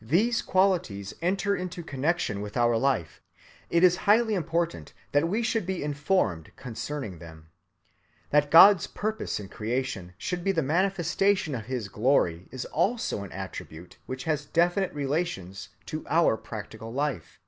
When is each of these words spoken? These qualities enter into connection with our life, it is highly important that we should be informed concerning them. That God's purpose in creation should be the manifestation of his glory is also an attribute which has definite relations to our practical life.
These 0.00 0.40
qualities 0.40 1.12
enter 1.20 1.54
into 1.54 1.82
connection 1.82 2.40
with 2.40 2.56
our 2.56 2.78
life, 2.78 3.20
it 3.68 3.84
is 3.84 3.96
highly 4.08 4.32
important 4.32 4.94
that 5.12 5.28
we 5.28 5.42
should 5.42 5.66
be 5.66 5.84
informed 5.84 6.50
concerning 6.56 7.18
them. 7.18 7.50
That 8.30 8.50
God's 8.50 8.86
purpose 8.86 9.38
in 9.38 9.50
creation 9.50 10.14
should 10.16 10.42
be 10.42 10.52
the 10.52 10.62
manifestation 10.62 11.54
of 11.54 11.66
his 11.66 11.88
glory 11.88 12.48
is 12.50 12.64
also 12.64 13.22
an 13.22 13.32
attribute 13.32 13.98
which 14.06 14.24
has 14.24 14.46
definite 14.46 14.94
relations 14.94 15.68
to 15.88 16.06
our 16.08 16.38
practical 16.38 16.90
life. 16.90 17.38